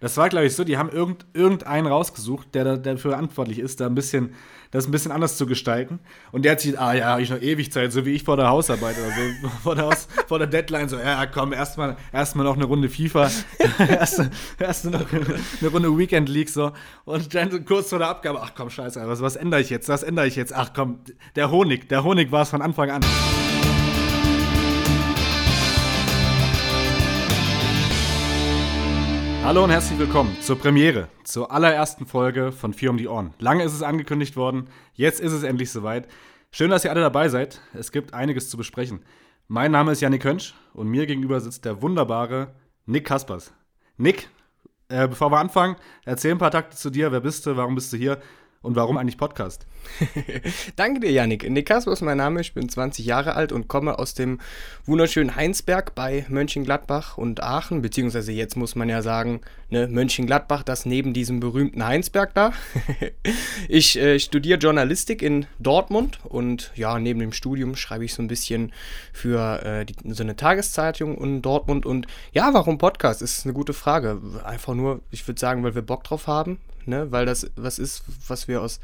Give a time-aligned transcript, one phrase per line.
[0.00, 3.80] Das war, glaube ich, so, die haben irgend, irgendeinen rausgesucht, der da, dafür verantwortlich ist,
[3.80, 4.34] da ein bisschen,
[4.70, 6.00] das ein bisschen anders zu gestalten.
[6.32, 8.38] Und der hat sich, ah ja, habe ich noch ewig Zeit, so wie ich vor
[8.38, 12.34] der Hausarbeit oder so, vor der, Haus, vor der Deadline, so, ja, komm, erstmal erst
[12.34, 13.30] noch eine Runde FIFA,
[13.78, 14.22] erst,
[14.58, 16.72] erst noch eine Runde Weekend League, so.
[17.04, 20.02] Und dann kurz vor der Abgabe, ach komm, scheiße, was, was ändere ich jetzt, was
[20.02, 20.54] ändere ich jetzt?
[20.54, 21.00] Ach komm,
[21.36, 23.02] der Honig, der Honig war es von Anfang an.
[29.42, 33.32] Hallo und herzlich willkommen zur Premiere, zur allerersten Folge von Vier um die Ohren.
[33.38, 36.08] Lange ist es angekündigt worden, jetzt ist es endlich soweit.
[36.52, 37.62] Schön, dass ihr alle dabei seid.
[37.72, 39.02] Es gibt einiges zu besprechen.
[39.48, 42.54] Mein Name ist Janik Könsch und mir gegenüber sitzt der wunderbare
[42.84, 43.52] Nick Kaspers.
[43.96, 44.28] Nick,
[44.88, 47.10] äh, bevor wir anfangen, erzähl ein paar Takte zu dir.
[47.10, 47.56] Wer bist du?
[47.56, 48.20] Warum bist du hier?
[48.62, 49.64] Und warum eigentlich Podcast?
[50.76, 51.48] Danke dir, Janik.
[51.48, 52.42] Nick Kasper ist mein Name.
[52.42, 54.38] Ich bin 20 Jahre alt und komme aus dem
[54.84, 57.80] wunderschönen Heinsberg bei Mönchengladbach und Aachen.
[57.80, 62.52] Beziehungsweise jetzt muss man ja sagen, ne, Mönchengladbach, das neben diesem berühmten Heinsberg da.
[63.68, 68.28] ich äh, studiere Journalistik in Dortmund und ja, neben dem Studium schreibe ich so ein
[68.28, 68.74] bisschen
[69.14, 71.86] für äh, die, so eine Tageszeitung in Dortmund.
[71.86, 73.22] Und ja, warum Podcast?
[73.22, 74.20] Ist eine gute Frage.
[74.44, 77.10] Einfach nur, ich würde sagen, weil wir Bock drauf haben ne?
[77.10, 78.80] weil das was ist, was wir aus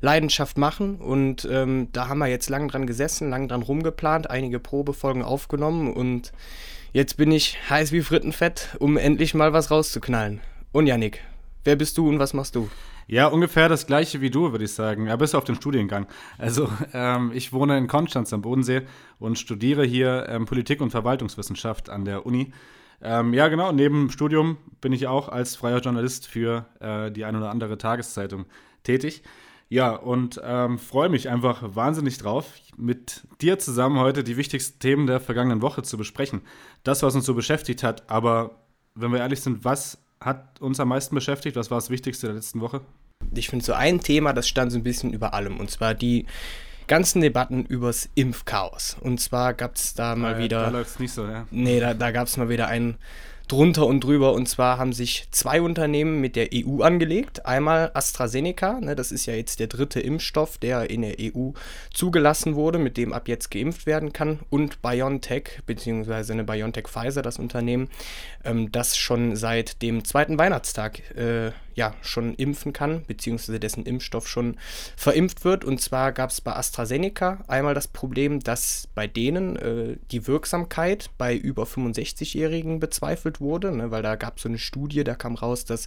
[0.00, 0.96] Leidenschaft machen.
[0.96, 5.92] Und ähm, da haben wir jetzt lang dran gesessen, lang dran rumgeplant, einige Probefolgen aufgenommen
[5.92, 6.32] und
[6.92, 10.40] jetzt bin ich heiß wie Frittenfett, um endlich mal was rauszuknallen.
[10.72, 11.20] Und Janik,
[11.64, 12.68] wer bist du und was machst du?
[13.10, 15.08] Ja, ungefähr das gleiche wie du, würde ich sagen.
[15.08, 16.06] Ja, bist du auf dem Studiengang.
[16.38, 18.82] Also, ähm, ich wohne in Konstanz am Bodensee
[19.18, 22.52] und studiere hier ähm, Politik- und Verwaltungswissenschaft an der Uni.
[23.02, 23.72] Ähm, ja, genau.
[23.72, 28.46] Neben Studium bin ich auch als freier Journalist für äh, die eine oder andere Tageszeitung
[28.82, 29.22] tätig.
[29.68, 35.06] Ja, und ähm, freue mich einfach wahnsinnig drauf, mit dir zusammen heute die wichtigsten Themen
[35.06, 36.42] der vergangenen Woche zu besprechen.
[36.82, 38.10] Das, was uns so beschäftigt hat.
[38.10, 38.56] Aber
[38.96, 41.56] wenn wir ehrlich sind, was hat uns am meisten beschäftigt?
[41.56, 42.80] Was war das Wichtigste der letzten Woche?
[43.32, 45.58] Ich finde so ein Thema, das stand so ein bisschen über allem.
[45.60, 46.26] Und zwar die
[46.90, 48.96] ganzen Debatten übers Impfchaos.
[49.00, 50.62] Und zwar gab es da mal ja, wieder.
[50.64, 51.46] Da läuft es nicht so, ja.
[51.52, 52.96] Nee, da, da gab es mal wieder einen
[53.50, 54.32] drunter und drüber.
[54.32, 57.46] Und zwar haben sich zwei Unternehmen mit der EU angelegt.
[57.46, 61.50] Einmal AstraZeneca, ne, das ist ja jetzt der dritte Impfstoff, der in der EU
[61.92, 64.40] zugelassen wurde, mit dem ab jetzt geimpft werden kann.
[64.50, 67.88] Und BioNTech, beziehungsweise eine BioNTech Pfizer, das Unternehmen,
[68.44, 74.28] ähm, das schon seit dem zweiten Weihnachtstag äh, ja, schon impfen kann, beziehungsweise dessen Impfstoff
[74.28, 74.56] schon
[74.96, 75.64] verimpft wird.
[75.64, 81.10] Und zwar gab es bei AstraZeneca einmal das Problem, dass bei denen äh, die Wirksamkeit
[81.16, 85.34] bei über 65-Jährigen bezweifelt wurde, ne, weil da gab es so eine Studie, da kam
[85.34, 85.86] raus, dass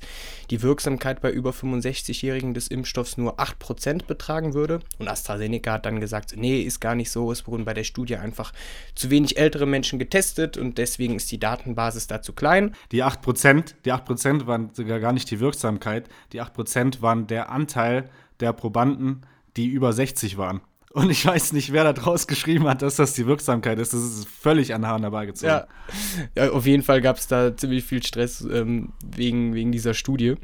[0.49, 4.79] die Wirksamkeit bei über 65-Jährigen des Impfstoffs nur 8% betragen würde.
[4.99, 8.17] Und AstraZeneca hat dann gesagt, nee, ist gar nicht so, es wurden bei der Studie
[8.17, 8.51] einfach
[8.95, 12.75] zu wenig ältere Menschen getestet und deswegen ist die Datenbasis da zu klein.
[12.91, 18.09] Die 8%, die 8% waren sogar gar nicht die Wirksamkeit, die 8% waren der Anteil
[18.39, 19.21] der Probanden,
[19.55, 20.61] die über 60 waren.
[20.93, 23.93] Und ich weiß nicht, wer da draus geschrieben hat, dass das die Wirksamkeit ist.
[23.93, 25.49] Das ist völlig an Haaren herbeigezogen.
[25.55, 25.67] Ja.
[26.35, 30.35] ja, auf jeden Fall gab es da ziemlich viel Stress ähm, wegen, wegen dieser Studie.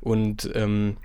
[0.00, 0.96] Und ähm,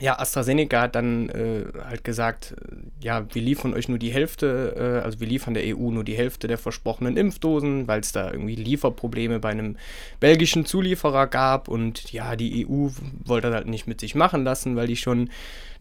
[0.00, 4.74] ja, AstraZeneca hat dann äh, halt gesagt, äh, ja, wir liefern euch nur die Hälfte,
[4.76, 8.32] äh, also wir liefern der EU nur die Hälfte der versprochenen Impfdosen, weil es da
[8.32, 9.76] irgendwie Lieferprobleme bei einem
[10.18, 12.88] belgischen Zulieferer gab und ja, die EU
[13.24, 15.30] wollte das halt nicht mit sich machen lassen, weil die schon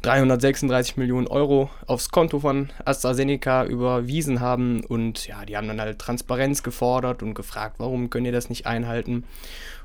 [0.01, 5.99] 336 Millionen Euro aufs Konto von AstraZeneca überwiesen haben und ja, die haben dann halt
[5.99, 9.25] Transparenz gefordert und gefragt, warum könnt ihr das nicht einhalten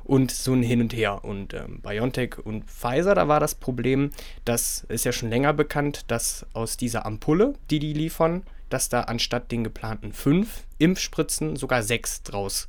[0.05, 1.25] und so ein Hin und Her.
[1.25, 4.11] Und ähm, BioNTech und Pfizer, da war das Problem,
[4.45, 9.03] das ist ja schon länger bekannt, dass aus dieser Ampulle, die die liefern, dass da
[9.03, 12.69] anstatt den geplanten fünf Impfspritzen sogar sechs draus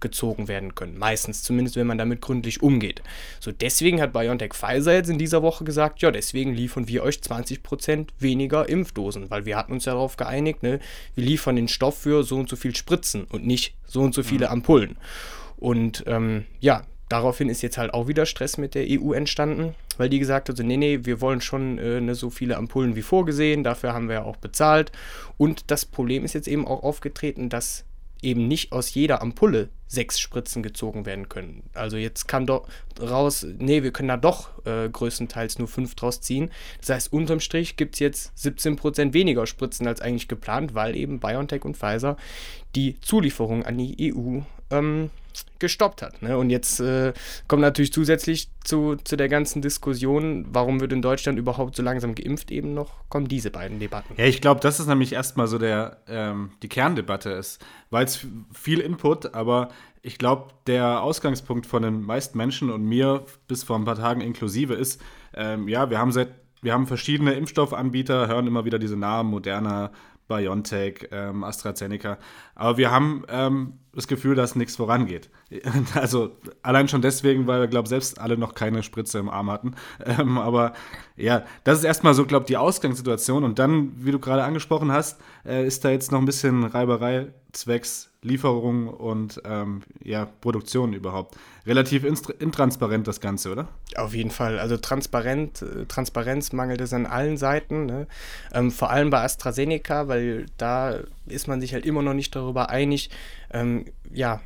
[0.00, 0.96] gezogen werden können.
[0.96, 3.02] Meistens, zumindest wenn man damit gründlich umgeht.
[3.40, 7.16] So, deswegen hat BioNTech Pfizer jetzt in dieser Woche gesagt, ja, deswegen liefern wir euch
[7.16, 10.78] 20% weniger Impfdosen, weil wir hatten uns ja darauf geeinigt, ne,
[11.14, 14.22] wir liefern den Stoff für so und so viel Spritzen und nicht so und so
[14.22, 14.52] viele mhm.
[14.52, 14.96] Ampullen.
[15.56, 20.08] Und ähm, ja, daraufhin ist jetzt halt auch wieder Stress mit der EU entstanden, weil
[20.08, 23.02] die gesagt hat, so, nee, nee, wir wollen schon äh, ne, so viele Ampullen wie
[23.02, 24.92] vorgesehen, dafür haben wir ja auch bezahlt.
[25.36, 27.84] Und das Problem ist jetzt eben auch aufgetreten, dass
[28.22, 31.62] eben nicht aus jeder Ampulle sechs Spritzen gezogen werden können.
[31.72, 32.68] Also jetzt kann doch
[33.00, 36.50] raus, nee, wir können da doch äh, größtenteils nur fünf draus ziehen.
[36.80, 41.20] Das heißt, unterm Strich gibt es jetzt 17% weniger Spritzen als eigentlich geplant, weil eben
[41.20, 42.16] BioNTech und Pfizer
[42.74, 44.40] die Zulieferung an die EU
[44.70, 45.10] ähm,
[45.58, 46.22] gestoppt hat.
[46.22, 46.36] Ne?
[46.36, 47.12] Und jetzt äh,
[47.46, 52.14] kommt natürlich zusätzlich zu, zu der ganzen Diskussion, warum wird in Deutschland überhaupt so langsam
[52.14, 54.14] geimpft, eben noch, kommen diese beiden Debatten.
[54.16, 58.26] Ja, ich glaube, das ist nämlich erstmal so der, ähm, die Kerndebatte ist, weil es
[58.52, 59.70] viel Input, aber
[60.02, 64.20] ich glaube, der Ausgangspunkt von den meisten Menschen und mir bis vor ein paar Tagen
[64.20, 65.00] inklusive ist,
[65.34, 66.28] ähm, ja, wir haben seit
[66.60, 69.92] wir haben verschiedene Impfstoffanbieter, hören immer wieder diese Namen, Moderna,
[70.28, 72.18] BioNTech, ähm, AstraZeneca.
[72.54, 75.28] Aber wir haben ähm, das Gefühl, dass nichts vorangeht.
[75.94, 79.74] Also allein schon deswegen, weil wir, glaube selbst alle noch keine Spritze im Arm hatten.
[80.04, 80.72] Ähm, aber
[81.18, 83.44] ja, das ist erstmal so, glaube ich, die Ausgangssituation.
[83.44, 87.28] Und dann, wie du gerade angesprochen hast, äh, ist da jetzt noch ein bisschen Reiberei
[87.52, 91.36] zwecks Lieferung und ähm, ja, Produktion überhaupt.
[91.66, 93.68] Relativ intransparent das Ganze, oder?
[93.96, 94.58] Auf jeden Fall.
[94.58, 97.86] Also transparent, äh, Transparenz mangelt es an allen Seiten.
[97.86, 98.06] Ne?
[98.52, 102.70] Ähm, vor allem bei AstraZeneca, weil da ist man sich halt immer noch nicht darüber
[102.70, 103.10] einig,
[103.52, 104.40] ähm, ja,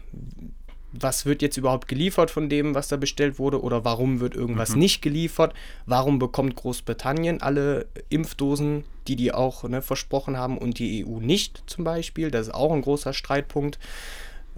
[0.93, 4.71] was wird jetzt überhaupt geliefert von dem, was da bestellt wurde oder warum wird irgendwas
[4.71, 4.81] mhm.
[4.81, 5.55] nicht geliefert?
[5.87, 11.63] Warum bekommt Großbritannien alle Impfdosen, die die auch ne, versprochen haben und die EU nicht
[11.67, 12.31] zum Beispiel?
[12.31, 13.79] Das ist auch ein großer Streitpunkt.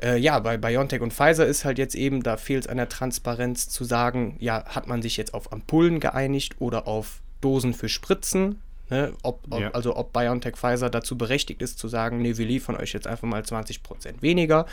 [0.02, 2.88] Äh, ja, bei BioNTech und Pfizer ist halt jetzt eben, da fehlt es an der
[2.88, 7.88] Transparenz zu sagen, ja, hat man sich jetzt auf Ampullen geeinigt oder auf Dosen für
[7.88, 8.60] Spritzen?
[8.90, 9.70] Ne, ob, ob, ja.
[9.70, 13.26] Also ob BioNTech Pfizer dazu berechtigt ist zu sagen, nee, wir liefern euch jetzt einfach
[13.26, 14.66] mal 20% weniger.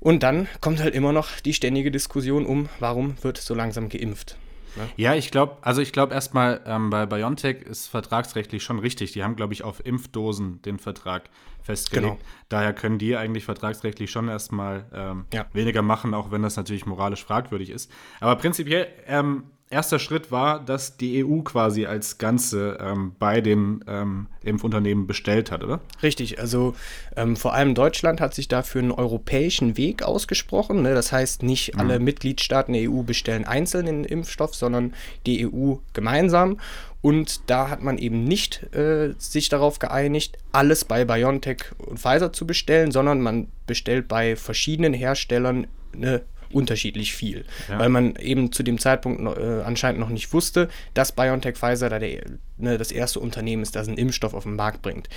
[0.00, 4.36] Und dann kommt halt immer noch die ständige Diskussion um, warum wird so langsam geimpft.
[4.76, 4.88] Ne?
[4.96, 9.12] Ja, ich glaube, also ich glaube erstmal, ähm, bei BioNTech ist vertragsrechtlich schon richtig.
[9.12, 11.28] Die haben, glaube ich, auf Impfdosen den Vertrag
[11.62, 12.18] festgelegt.
[12.18, 12.28] Genau.
[12.48, 15.46] Daher können die eigentlich vertragsrechtlich schon erstmal ähm, ja.
[15.52, 17.90] weniger machen, auch wenn das natürlich moralisch fragwürdig ist.
[18.20, 23.84] Aber prinzipiell ähm, erster Schritt war, dass die EU quasi als Ganze ähm, bei den
[23.86, 25.80] ähm, Impfunternehmen bestellt hat, oder?
[26.02, 26.74] Richtig, also
[27.16, 30.82] ähm, vor allem Deutschland hat sich dafür einen europäischen Weg ausgesprochen.
[30.82, 30.94] Ne?
[30.94, 31.80] Das heißt, nicht mhm.
[31.80, 34.92] alle Mitgliedstaaten der EU bestellen einzeln den Impfstoff, sondern
[35.24, 36.58] die EU gemeinsam.
[37.00, 42.32] Und da hat man eben nicht äh, sich darauf geeinigt, alles bei BioNTech und Pfizer
[42.32, 46.22] zu bestellen, sondern man bestellt bei verschiedenen Herstellern eine
[46.52, 47.44] unterschiedlich viel.
[47.68, 47.78] Ja.
[47.78, 51.98] Weil man eben zu dem Zeitpunkt äh, anscheinend noch nicht wusste, dass BioNTech Pfizer da
[51.98, 52.22] der,
[52.58, 55.08] ne, das erste Unternehmen ist, das einen Impfstoff auf den Markt bringt.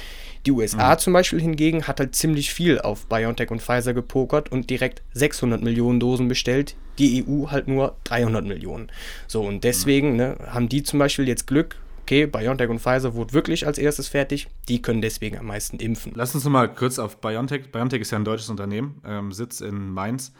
[0.45, 0.99] Die USA mhm.
[0.99, 5.61] zum Beispiel hingegen hat halt ziemlich viel auf BioNTech und Pfizer gepokert und direkt 600
[5.61, 6.75] Millionen Dosen bestellt.
[6.99, 8.91] Die EU halt nur 300 Millionen.
[9.27, 10.17] So, und deswegen mhm.
[10.17, 14.09] ne, haben die zum Beispiel jetzt Glück, okay, BioNTech und Pfizer wurden wirklich als erstes
[14.09, 16.11] fertig, die können deswegen am meisten impfen.
[16.15, 17.71] Lass uns mal kurz auf BioNTech.
[17.71, 20.33] BioNTech ist ja ein deutsches Unternehmen, ähm, Sitz in Mainz.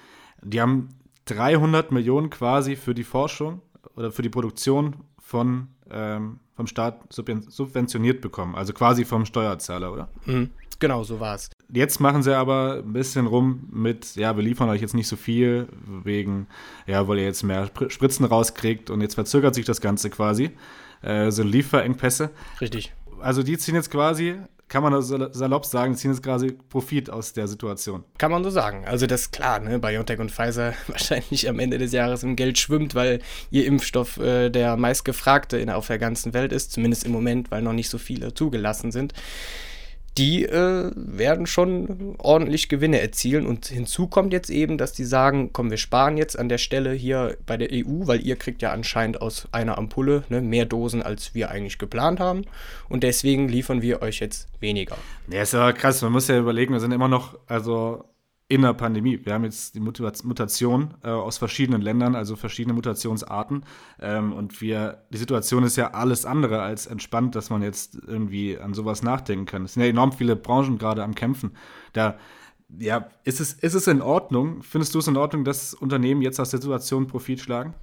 [0.44, 0.90] Die haben
[1.26, 3.62] 300 Millionen quasi für die Forschung
[3.96, 10.10] oder für die Produktion von ähm, vom Staat subventioniert bekommen, also quasi vom Steuerzahler, oder?
[10.26, 10.52] Mhm.
[10.80, 11.50] Genau, so war es.
[11.72, 15.16] Jetzt machen sie aber ein bisschen rum mit, ja, wir liefern euch jetzt nicht so
[15.16, 15.68] viel,
[16.04, 16.48] wegen,
[16.88, 20.52] ja, weil ihr jetzt mehr Spritzen rauskriegt und jetzt verzögert sich das Ganze quasi.
[21.02, 22.32] Äh, sind Lieferengpässe.
[22.60, 22.94] Richtig.
[23.22, 24.36] Also die ziehen jetzt quasi
[24.74, 28.04] kann man das salopp sagen, ziehen jetzt quasi Profit aus der Situation.
[28.18, 28.86] Kann man so sagen.
[28.88, 29.78] Also das ist klar, ne?
[29.78, 33.20] BioNTech und Pfizer wahrscheinlich am Ende des Jahres im Geld schwimmt, weil
[33.52, 37.62] ihr Impfstoff äh, der meistgefragte in, auf der ganzen Welt ist, zumindest im Moment, weil
[37.62, 39.14] noch nicht so viele zugelassen sind
[40.18, 43.48] die äh, werden schon ordentlich Gewinne erzielen.
[43.48, 46.92] Und hinzu kommt jetzt eben, dass die sagen, komm, wir sparen jetzt an der Stelle
[46.92, 51.02] hier bei der EU, weil ihr kriegt ja anscheinend aus einer Ampulle ne, mehr Dosen,
[51.02, 52.44] als wir eigentlich geplant haben.
[52.90, 54.98] Und deswegen liefern wir euch jetzt weniger.
[55.30, 56.02] Ja, ist ja krass.
[56.02, 58.06] Man muss ja überlegen, wir sind immer noch, also
[58.48, 59.20] in der Pandemie.
[59.24, 63.66] Wir haben jetzt die Mutation äh, aus verschiedenen Ländern, also verschiedene Mutationsarten.
[64.00, 68.58] Ähm, und wir, die Situation ist ja alles andere als entspannt, dass man jetzt irgendwie
[68.58, 69.66] an sowas nachdenken kann.
[69.66, 71.52] Es sind ja enorm viele Branchen gerade am Kämpfen.
[71.94, 72.18] Da,
[72.80, 74.62] ja, ist es, ist es in Ordnung?
[74.62, 77.74] Findest du es in Ordnung, dass Unternehmen jetzt aus der Situation Profit schlagen?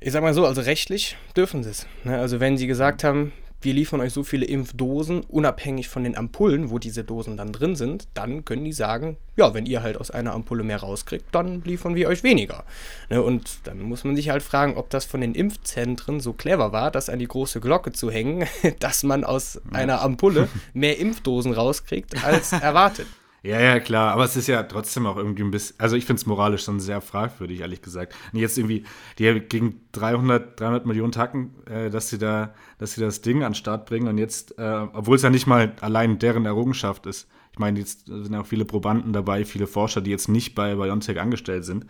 [0.00, 1.86] Ich sag mal so, also rechtlich dürfen sie es.
[2.04, 2.18] Ne?
[2.18, 3.32] Also wenn sie gesagt haben,
[3.64, 7.76] wir liefern euch so viele Impfdosen, unabhängig von den Ampullen, wo diese Dosen dann drin
[7.76, 11.62] sind, dann können die sagen, ja, wenn ihr halt aus einer Ampulle mehr rauskriegt, dann
[11.64, 12.64] liefern wir euch weniger.
[13.10, 16.72] Ne, und dann muss man sich halt fragen, ob das von den Impfzentren so clever
[16.72, 18.46] war, das an die große Glocke zu hängen,
[18.78, 23.06] dass man aus einer Ampulle mehr Impfdosen rauskriegt als erwartet.
[23.44, 26.18] Ja, ja, klar, aber es ist ja trotzdem auch irgendwie ein bisschen, also ich finde
[26.18, 28.14] es moralisch schon sehr fragwürdig, ehrlich gesagt.
[28.32, 28.84] Und jetzt irgendwie,
[29.18, 33.50] die gegen 300, 300 Millionen Tacken, äh, dass sie da, dass sie das Ding an
[33.50, 37.28] den Start bringen und jetzt, äh, obwohl es ja nicht mal allein deren Errungenschaft ist.
[37.52, 41.20] Ich meine, jetzt sind auch viele Probanden dabei, viele Forscher, die jetzt nicht bei BioNTech
[41.20, 41.84] angestellt sind.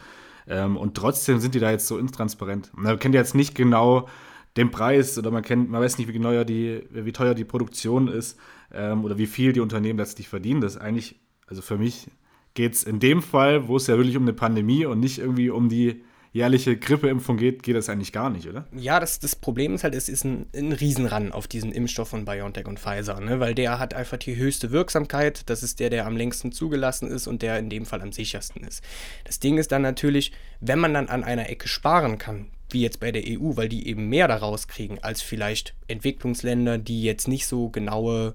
[0.49, 2.73] Ähm, und trotzdem sind die da jetzt so intransparent.
[2.75, 4.09] Man kennt ja jetzt nicht genau
[4.57, 8.09] den Preis oder man kennt, man weiß nicht, wie, genau die, wie teuer die Produktion
[8.09, 8.41] ist
[8.73, 10.61] ähm, oder wie viel die Unternehmen letztlich verdienen.
[10.61, 12.07] Das ist eigentlich also für mich
[12.55, 15.51] geht es in dem Fall, wo es ja wirklich um eine Pandemie und nicht irgendwie
[15.51, 16.03] um die
[16.35, 18.67] jährliche Grippeimpfung geht, geht das eigentlich gar nicht, oder?
[18.77, 22.25] Ja, das, das Problem ist halt, es ist ein, ein Riesenran auf diesen Impfstoff von
[22.25, 23.39] BioNTech und Pfizer, ne?
[23.39, 25.49] weil der hat einfach die höchste Wirksamkeit.
[25.49, 28.65] Das ist der, der am längsten zugelassen ist und der in dem Fall am sichersten
[28.65, 28.83] ist.
[29.25, 32.99] Das Ding ist dann natürlich, wenn man dann an einer Ecke sparen kann, wie jetzt
[32.99, 37.47] bei der EU, weil die eben mehr daraus kriegen als vielleicht Entwicklungsländer, die jetzt nicht
[37.47, 38.35] so genaue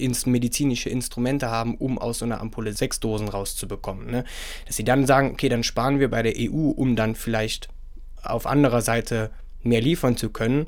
[0.00, 4.10] ins medizinische Instrumente haben, um aus so einer Ampulle sechs Dosen rauszubekommen.
[4.10, 4.24] Ne?
[4.66, 7.68] Dass sie dann sagen, okay, dann sparen wir bei der EU, um dann vielleicht
[8.22, 9.30] auf anderer Seite
[9.62, 10.66] mehr liefern zu können.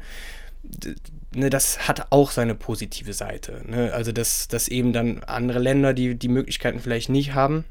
[1.34, 3.62] Ne, das hat auch seine positive Seite.
[3.66, 3.92] Ne?
[3.92, 7.64] Also, dass, dass eben dann andere Länder, die die Möglichkeiten vielleicht nicht haben,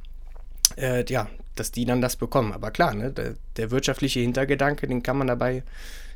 [0.78, 2.54] äh, ja, dass die dann das bekommen.
[2.54, 5.64] Aber klar, ne, der, der wirtschaftliche Hintergedanke, den kann man dabei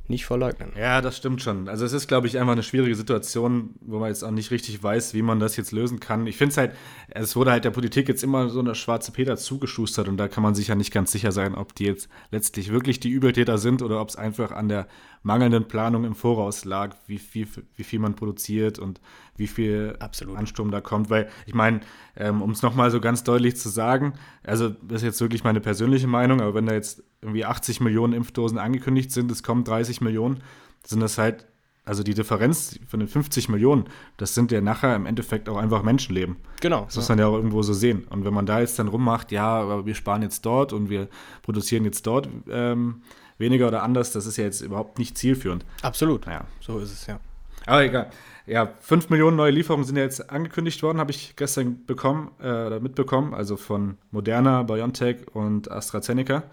[0.08, 0.72] nicht verleugnen.
[0.78, 1.68] Ja, das stimmt schon.
[1.68, 4.82] Also es ist, glaube ich, einfach eine schwierige Situation, wo man jetzt auch nicht richtig
[4.82, 6.28] weiß, wie man das jetzt lösen kann.
[6.28, 6.76] Ich finde es halt,
[7.10, 10.44] es wurde halt der Politik jetzt immer so eine schwarze Peter zugeschustert und da kann
[10.44, 13.82] man sich ja nicht ganz sicher sein, ob die jetzt letztlich wirklich die Übeltäter sind
[13.82, 14.88] oder ob es einfach an der
[15.26, 19.02] mangelnden Planung im Voraus lag, wie viel, wie viel man produziert und
[19.36, 20.38] wie viel Absolut.
[20.38, 21.10] Ansturm da kommt.
[21.10, 21.82] Weil ich meine,
[22.16, 24.14] ähm, um es nochmal so ganz deutlich zu sagen,
[24.44, 28.14] also das ist jetzt wirklich meine persönliche Meinung, aber wenn da jetzt irgendwie 80 Millionen
[28.14, 30.44] Impfdosen angekündigt sind, es kommen 30 Millionen,
[30.86, 31.48] sind das halt,
[31.86, 33.86] also die Differenz von den 50 Millionen,
[34.18, 36.38] das sind ja nachher im Endeffekt auch einfach Menschenleben.
[36.62, 36.86] Genau.
[36.86, 38.06] Das muss man ja auch irgendwo so sehen.
[38.10, 41.08] Und wenn man da jetzt dann rummacht, ja, aber wir sparen jetzt dort und wir
[41.44, 43.02] produzieren jetzt dort, ähm,
[43.38, 45.66] weniger oder anders, das ist ja jetzt überhaupt nicht zielführend.
[45.82, 46.26] Absolut.
[46.26, 47.20] Ja, so ist es, ja.
[47.66, 48.10] Aber egal.
[48.48, 52.44] Ja, 5 Millionen neue Lieferungen sind ja jetzt angekündigt worden, habe ich gestern bekommen äh,
[52.44, 56.44] oder mitbekommen, also von Moderna, BioNTech und AstraZeneca.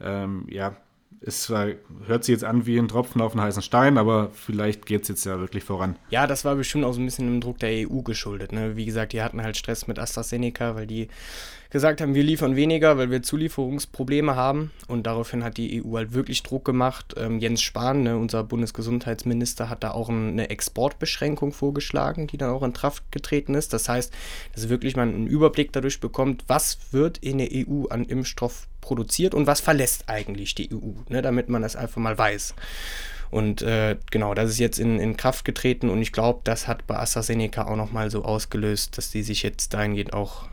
[0.00, 0.76] Ähm, ja,
[1.20, 1.68] es zwar,
[2.06, 5.08] hört sich jetzt an wie ein Tropfen auf einen heißen Stein, aber vielleicht geht es
[5.08, 5.96] jetzt ja wirklich voran.
[6.10, 8.52] Ja, das war bestimmt auch so ein bisschen im Druck der EU geschuldet.
[8.52, 8.76] Ne?
[8.76, 11.08] Wie gesagt, die hatten halt Stress mit AstraZeneca, weil die
[11.70, 14.70] gesagt haben, wir liefern weniger, weil wir Zulieferungsprobleme haben.
[14.86, 17.14] Und daraufhin hat die EU halt wirklich Druck gemacht.
[17.16, 22.62] Ähm, Jens Spahn, ne, unser Bundesgesundheitsminister, hat da auch eine Exportbeschränkung vorgeschlagen, die dann auch
[22.62, 23.72] in Kraft getreten ist.
[23.72, 24.12] Das heißt,
[24.54, 29.34] dass wirklich man einen Überblick dadurch bekommt, was wird in der EU an Impfstoff produziert
[29.34, 32.54] und was verlässt eigentlich die EU, ne, damit man das einfach mal weiß.
[33.30, 36.86] Und äh, genau, das ist jetzt in, in Kraft getreten und ich glaube, das hat
[36.86, 40.48] bei AstraZeneca auch nochmal so ausgelöst, dass die sich jetzt dahingehend auch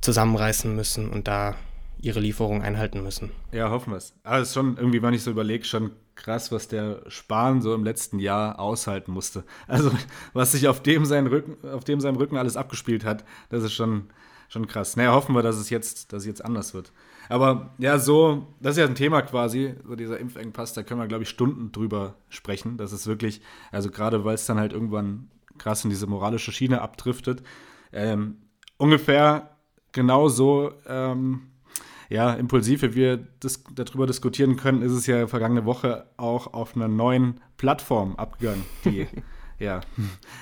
[0.00, 1.56] zusammenreißen müssen und da
[2.00, 3.30] ihre Lieferung einhalten müssen.
[3.52, 4.14] Ja, hoffen wir es.
[4.22, 7.74] Aber es ist schon irgendwie, wenn ich so überlege, schon krass, was der Spahn so
[7.74, 9.44] im letzten Jahr aushalten musste.
[9.66, 9.90] Also,
[10.32, 14.08] was sich auf dem, seinen Rücken, auf Rücken alles abgespielt hat, das ist schon,
[14.48, 14.96] schon krass.
[14.96, 16.92] Naja, hoffen wir, dass es jetzt, dass es jetzt anders wird.
[17.28, 21.08] Aber ja, so, das ist ja ein Thema quasi, so dieser Impfengpass, da können wir,
[21.08, 22.76] glaube ich, Stunden drüber sprechen.
[22.76, 23.40] Das ist wirklich,
[23.72, 25.28] also gerade weil es dann halt irgendwann
[25.58, 27.42] krass in diese moralische Schiene abdriftet.
[27.92, 28.36] Ähm,
[28.76, 29.56] ungefähr
[29.92, 31.48] genauso ähm,
[32.08, 36.76] ja, impulsiv, wie wir dis darüber diskutieren können, ist es ja vergangene Woche auch auf
[36.76, 39.06] einer neuen Plattform abgegangen, die
[39.58, 39.80] ja,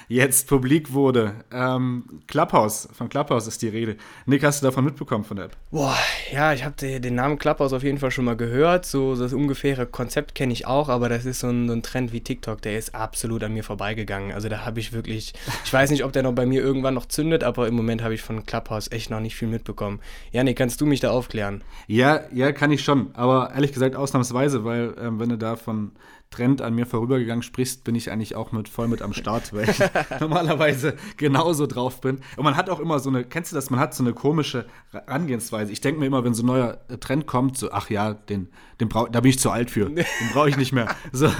[0.08, 1.34] jetzt publik wurde.
[1.52, 3.96] Ähm, Clubhouse, von Clubhouse ist die Rede.
[4.26, 5.56] Nick, hast du davon mitbekommen von der App?
[5.70, 5.96] Boah,
[6.32, 8.86] ja, ich habe den Namen Clubhouse auf jeden Fall schon mal gehört.
[8.86, 12.12] So das ungefähre Konzept kenne ich auch, aber das ist so ein, so ein, Trend
[12.12, 14.32] wie TikTok, der ist absolut an mir vorbeigegangen.
[14.32, 15.32] Also da habe ich wirklich,
[15.64, 18.14] ich weiß nicht, ob der noch bei mir irgendwann noch zündet, aber im Moment habe
[18.14, 20.00] ich von Clubhouse echt noch nicht viel mitbekommen.
[20.32, 21.62] Janik, kannst du mich da aufklären?
[21.86, 25.92] Ja, ja, kann ich schon, aber ehrlich gesagt ausnahmsweise, weil ähm, wenn du da von
[26.34, 29.68] Trend an mir vorübergegangen sprichst, bin ich eigentlich auch mit voll mit am Start, weil
[29.68, 29.78] ich
[30.20, 32.18] normalerweise genauso drauf bin.
[32.36, 34.66] Und man hat auch immer so eine, kennst du das, man hat so eine komische
[34.90, 35.70] Herangehensweise.
[35.70, 38.48] Ich denke mir immer, wenn so ein neuer Trend kommt, so, ach ja, den,
[38.80, 39.88] den brauch, da bin ich zu alt für.
[39.88, 40.88] Den brauche ich nicht mehr.
[41.12, 41.30] So,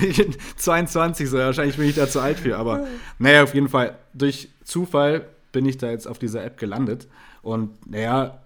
[0.56, 2.58] 22, so wahrscheinlich bin ich da zu alt für.
[2.58, 2.86] Aber
[3.18, 7.08] naja, auf jeden Fall, durch Zufall bin ich da jetzt auf dieser App gelandet.
[7.42, 8.42] Und naja,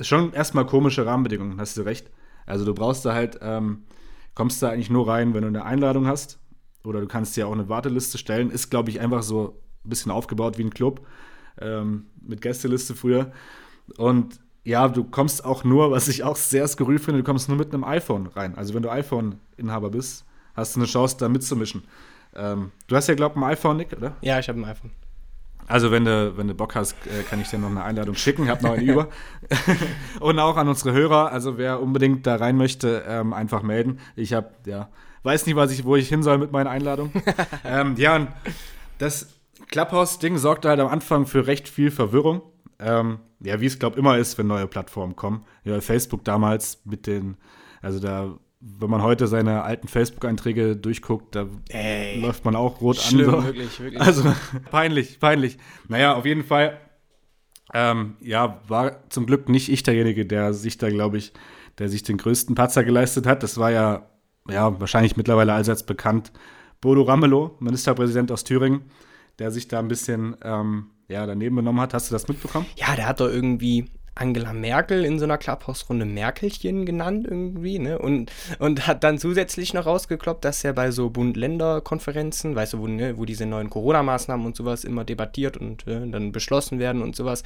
[0.00, 2.08] schon erstmal komische Rahmenbedingungen, hast du recht.
[2.46, 3.82] Also du brauchst da halt ähm,
[4.36, 6.38] kommst da eigentlich nur rein, wenn du eine Einladung hast.
[6.84, 8.50] Oder du kannst dir auch eine Warteliste stellen.
[8.50, 11.04] Ist, glaube ich, einfach so ein bisschen aufgebaut wie ein Club
[11.60, 13.32] ähm, mit Gästeliste früher.
[13.96, 17.58] Und ja, du kommst auch nur, was ich auch sehr skurril finde, du kommst nur
[17.58, 18.54] mit einem iPhone rein.
[18.56, 20.24] Also wenn du iPhone-Inhaber bist,
[20.54, 21.82] hast du eine Chance, da mitzumischen.
[22.34, 24.16] Ähm, du hast ja, glaube ich, ein iPhone, Nick, oder?
[24.20, 24.90] Ja, ich habe ein iPhone.
[25.66, 28.44] Also, wenn du, wenn du Bock hast, äh, kann ich dir noch eine Einladung schicken.
[28.44, 29.08] Ich habe noch eine über.
[30.20, 31.32] und auch an unsere Hörer.
[31.32, 33.98] Also, wer unbedingt da rein möchte, ähm, einfach melden.
[34.14, 34.88] Ich habe, ja,
[35.22, 37.10] weiß nicht, was ich, wo ich hin soll mit meiner Einladung.
[37.64, 38.28] ähm, ja, und
[38.98, 39.34] das
[39.68, 42.42] Clubhouse-Ding sorgte halt am Anfang für recht viel Verwirrung.
[42.78, 45.44] Ähm, ja, wie es, glaube ich, immer ist, wenn neue Plattformen kommen.
[45.64, 47.36] Ja, Facebook damals mit den,
[47.82, 52.96] also da wenn man heute seine alten Facebook-Einträge durchguckt, da Ey, läuft man auch rot
[52.96, 53.40] schlimm, an.
[53.40, 53.46] So.
[53.46, 54.00] Wirklich, wirklich.
[54.00, 54.24] Also
[54.70, 55.58] peinlich, peinlich.
[55.88, 56.78] Naja, auf jeden Fall
[57.74, 61.32] Ähm, ja, war zum Glück nicht ich derjenige, der sich da, glaube ich,
[61.78, 63.42] der sich den größten Patzer geleistet hat.
[63.42, 64.08] Das war ja,
[64.48, 66.32] ja wahrscheinlich mittlerweile allseits bekannt.
[66.80, 68.82] Bodo Ramelow, Ministerpräsident aus Thüringen,
[69.38, 71.92] der sich da ein bisschen ähm, ja, daneben benommen hat.
[71.92, 72.66] Hast du das mitbekommen?
[72.76, 73.86] Ja, der hat doch irgendwie
[74.16, 77.98] Angela Merkel in so einer Clubhouse-Runde Merkelchen genannt irgendwie, ne?
[77.98, 82.86] Und, und hat dann zusätzlich noch rausgekloppt, dass er bei so Bund-Länder-Konferenzen, weißt du, wo,
[82.88, 87.14] ne, wo diese neuen Corona-Maßnahmen und sowas immer debattiert und äh, dann beschlossen werden und
[87.14, 87.42] sowas,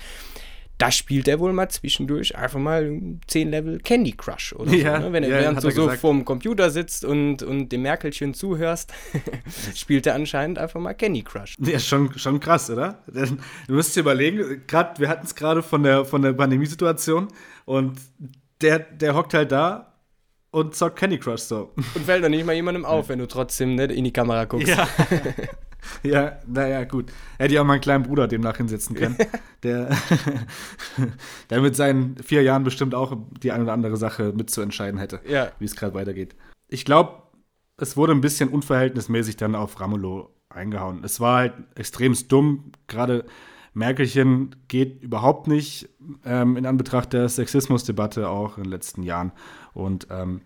[0.81, 2.91] da spielt er wohl mal zwischendurch einfach mal
[3.27, 5.09] 10 Level Candy Crush oder ja, so.
[5.09, 5.13] Ne?
[5.13, 8.91] Wenn er ja, während du so vorm Computer sitzt und, und dem Merkelchen zuhörst,
[9.75, 11.57] spielt er anscheinend einfach mal Candy Crush.
[11.61, 13.05] Ja, schon, schon krass, oder?
[13.07, 17.29] Du musst dir überlegen, grad, wir hatten es gerade von der, von der Pandemiesituation
[17.67, 18.01] und
[18.63, 19.93] der, der hockt halt da
[20.51, 21.73] und zockt Candy Crush so.
[21.77, 24.69] Und fällt doch nicht mal jemandem auf, wenn du trotzdem ne, in die Kamera guckst.
[24.69, 24.89] Ja.
[26.03, 27.13] ja, naja, gut.
[27.39, 29.17] Hätte ich auch meinen kleinen Bruder demnach hinsetzen können.
[29.63, 29.91] der,
[31.51, 35.53] der mit seinen vier Jahren bestimmt auch die eine oder andere Sache mitzuentscheiden hätte, ja.
[35.59, 36.37] wie es gerade weitergeht.
[36.69, 37.23] Ich glaube,
[37.77, 41.03] es wurde ein bisschen unverhältnismäßig dann auf Ramelow eingehauen.
[41.05, 42.73] Es war halt extremst dumm.
[42.87, 43.25] Gerade
[43.73, 45.89] Merkelchen geht überhaupt nicht
[46.25, 49.33] ähm, in Anbetracht der Sexismusdebatte auch in den letzten Jahren.
[49.73, 50.43] Und ähm,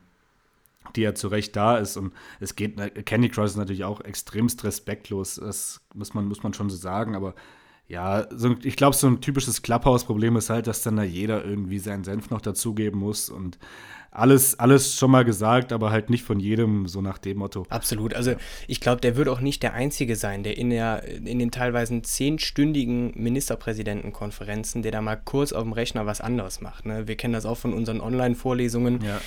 [0.96, 1.96] die ja zu Recht da ist.
[1.96, 2.76] Und es geht,
[3.06, 7.14] Candy Crush ist natürlich auch extremst respektlos, das muss man, muss man schon so sagen,
[7.14, 7.34] aber
[7.86, 11.78] ja, so, ich glaube, so ein typisches Clubhouse-Problem ist halt, dass dann da jeder irgendwie
[11.78, 13.58] seinen Senf noch dazugeben muss und
[14.10, 17.66] alles, alles schon mal gesagt, aber halt nicht von jedem, so nach dem Motto.
[17.68, 18.14] Absolut.
[18.14, 18.36] Also
[18.68, 22.00] ich glaube, der wird auch nicht der Einzige sein, der in, der in den teilweise
[22.00, 26.86] zehnstündigen Ministerpräsidentenkonferenzen, der da mal kurz auf dem Rechner was anderes macht.
[26.86, 27.08] Ne?
[27.08, 29.02] Wir kennen das auch von unseren Online-Vorlesungen.
[29.04, 29.20] Ja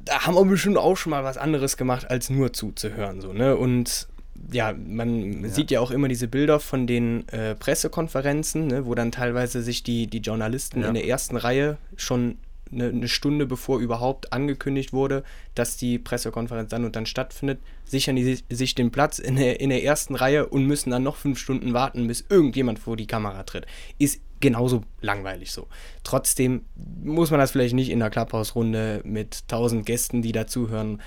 [0.00, 3.20] da haben wir bestimmt auch schon mal was anderes gemacht, als nur zuzuhören.
[3.20, 3.56] So, ne?
[3.56, 4.08] Und
[4.52, 5.48] ja, man ja.
[5.50, 9.82] sieht ja auch immer diese Bilder von den äh, Pressekonferenzen, ne, wo dann teilweise sich
[9.82, 10.88] die, die Journalisten ja.
[10.88, 12.38] in der ersten Reihe schon
[12.72, 18.16] eine, eine, Stunde bevor überhaupt angekündigt wurde, dass die Pressekonferenz dann und dann stattfindet, sichern
[18.16, 21.38] die sich den Platz in der, in der ersten Reihe und müssen dann noch fünf
[21.38, 23.66] Stunden warten, bis irgendjemand vor die Kamera tritt.
[23.98, 25.68] Ist genauso langweilig so.
[26.02, 26.62] Trotzdem
[27.02, 31.00] muss man das vielleicht nicht in der Clubhouse-Runde mit tausend Gästen, die dazuhören,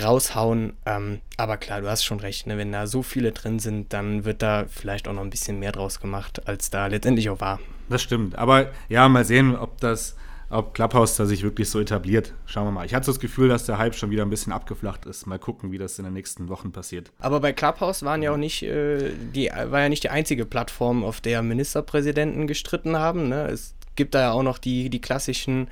[0.00, 0.74] raushauen.
[0.84, 2.58] Ähm, aber klar, du hast schon recht, ne?
[2.58, 5.72] wenn da so viele drin sind, dann wird da vielleicht auch noch ein bisschen mehr
[5.72, 7.60] draus gemacht, als da letztendlich auch war.
[7.88, 8.36] Das stimmt.
[8.36, 10.16] Aber ja, mal sehen, ob das
[10.50, 12.34] ob Clubhouse da sich wirklich so etabliert.
[12.44, 12.84] Schauen wir mal.
[12.84, 15.26] Ich hatte das Gefühl, dass der Hype schon wieder ein bisschen abgeflacht ist.
[15.26, 17.12] Mal gucken, wie das in den nächsten Wochen passiert.
[17.20, 21.04] Aber bei Clubhouse waren ja auch nicht, äh, die, war ja nicht die einzige Plattform,
[21.04, 23.28] auf der Ministerpräsidenten gestritten haben.
[23.28, 23.46] Ne?
[23.46, 25.68] Es gibt da ja auch noch die, die klassischen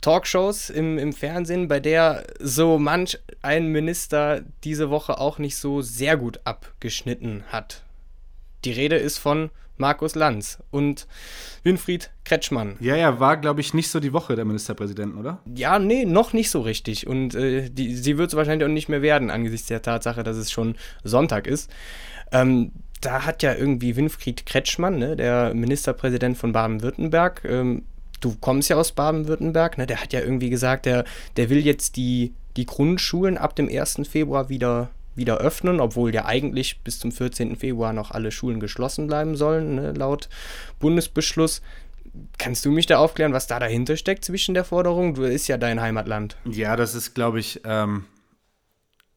[0.00, 5.80] Talkshows im, im Fernsehen, bei der so manch ein Minister diese Woche auch nicht so
[5.80, 7.84] sehr gut abgeschnitten hat.
[8.64, 11.06] Die Rede ist von Markus Lanz und
[11.62, 12.76] Winfried Kretschmann.
[12.80, 15.40] Ja, ja, war, glaube ich, nicht so die Woche der Ministerpräsidenten, oder?
[15.54, 17.06] Ja, nee, noch nicht so richtig.
[17.06, 20.36] Und äh, die, sie wird es wahrscheinlich auch nicht mehr werden, angesichts der Tatsache, dass
[20.36, 21.70] es schon Sonntag ist.
[22.32, 27.84] Ähm, da hat ja irgendwie Winfried Kretschmann, ne, der Ministerpräsident von Baden-Württemberg, ähm,
[28.20, 31.04] du kommst ja aus Baden-Württemberg, ne, der hat ja irgendwie gesagt, der,
[31.36, 34.00] der will jetzt die, die Grundschulen ab dem 1.
[34.08, 37.56] Februar wieder wieder öffnen, obwohl ja eigentlich bis zum 14.
[37.56, 40.30] Februar noch alle Schulen geschlossen bleiben sollen, ne, laut
[40.78, 41.60] Bundesbeschluss.
[42.38, 45.14] Kannst du mich da aufklären, was da dahinter steckt zwischen der Forderung?
[45.14, 46.36] Du ist ja dein Heimatland.
[46.46, 48.04] Ja, das ist, glaube ich, ähm,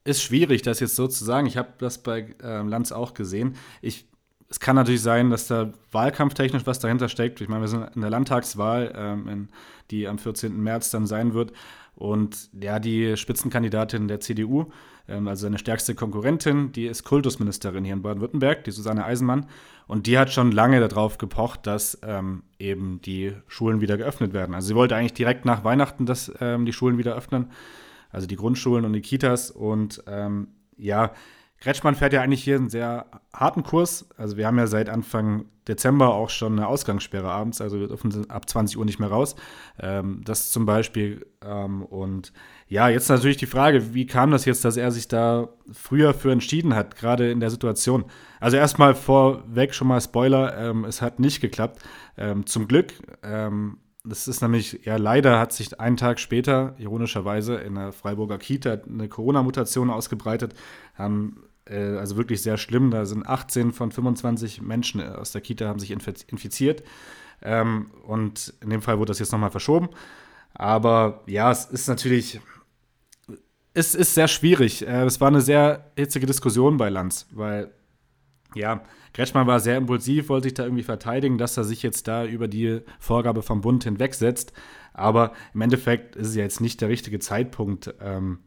[0.04, 1.48] ist schwierig, das jetzt so zu sagen.
[1.48, 3.56] Ich habe das bei ähm, Lanz auch gesehen.
[3.82, 4.08] Ich,
[4.50, 7.40] es kann natürlich sein, dass da wahlkampftechnisch was dahinter steckt.
[7.42, 9.50] Ich meine, wir sind in der Landtagswahl, ähm, in,
[9.92, 10.62] die am 14.
[10.62, 11.54] März dann sein wird.
[11.96, 14.72] Und ja, die Spitzenkandidatin der CDU
[15.12, 19.48] also seine stärkste Konkurrentin, die ist Kultusministerin hier in Baden-Württemberg, die Susanne Eisenmann.
[19.88, 24.56] Und die hat schon lange darauf gepocht, dass ähm, eben die Schulen wieder geöffnet werden.
[24.56, 27.52] Also sie wollte eigentlich direkt nach Weihnachten, dass ähm, die Schulen wieder öffnen,
[28.10, 29.52] also die Grundschulen und die Kitas.
[29.52, 30.48] Und ähm,
[30.78, 31.12] ja,
[31.62, 34.10] Kretschmann fährt ja eigentlich hier einen sehr harten Kurs.
[34.18, 38.30] Also wir haben ja seit Anfang Dezember auch schon eine Ausgangssperre abends, also wir dürfen
[38.32, 39.36] ab 20 Uhr nicht mehr raus.
[39.80, 41.28] Ähm, das zum Beispiel.
[41.46, 42.34] Ähm, und
[42.68, 46.32] ja, jetzt natürlich die Frage, wie kam das jetzt, dass er sich da früher für
[46.32, 48.06] entschieden hat, gerade in der Situation?
[48.40, 51.80] Also erstmal vorweg schon mal Spoiler, ähm, es hat nicht geklappt.
[52.18, 52.94] Ähm, zum Glück.
[53.22, 58.40] Ähm, das ist nämlich, ja, leider hat sich einen Tag später, ironischerweise, in der Freiburger
[58.40, 60.56] Kita eine Corona-Mutation ausgebreitet.
[60.96, 62.92] Haben äh, also wirklich sehr schlimm.
[62.92, 66.84] Da sind 18 von 25 Menschen aus der Kita haben sich infiziert.
[67.42, 69.90] Ähm, und in dem Fall wurde das jetzt nochmal verschoben.
[70.54, 72.40] Aber ja, es ist natürlich,
[73.74, 74.86] es ist sehr schwierig.
[74.86, 77.72] Äh, es war eine sehr hitzige Diskussion bei Lanz, weil
[78.54, 82.26] Ja, Kretschmann war sehr impulsiv, wollte sich da irgendwie verteidigen, dass er sich jetzt da
[82.26, 84.54] über die Vorgabe vom Bund hinwegsetzt.
[84.94, 88.40] Aber im Endeffekt ist es ja jetzt nicht der richtige Zeitpunkt, ähm,